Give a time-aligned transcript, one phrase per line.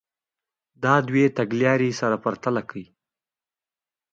[0.83, 2.85] دا دوې تګ لارې سره پرتله کړئ.